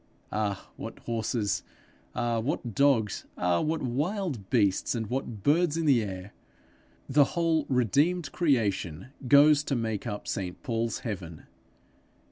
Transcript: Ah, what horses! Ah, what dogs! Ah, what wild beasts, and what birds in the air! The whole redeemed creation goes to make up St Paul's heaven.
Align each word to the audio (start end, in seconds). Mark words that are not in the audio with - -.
Ah, 0.31 0.71
what 0.77 0.97
horses! 1.05 1.61
Ah, 2.15 2.39
what 2.39 2.73
dogs! 2.73 3.25
Ah, 3.37 3.61
what 3.61 3.83
wild 3.83 4.49
beasts, 4.49 4.95
and 4.95 5.05
what 5.11 5.43
birds 5.43 5.77
in 5.77 5.85
the 5.85 6.01
air! 6.01 6.33
The 7.07 7.23
whole 7.37 7.67
redeemed 7.69 8.31
creation 8.31 9.09
goes 9.27 9.63
to 9.65 9.75
make 9.75 10.07
up 10.07 10.27
St 10.27 10.63
Paul's 10.63 11.01
heaven. 11.01 11.43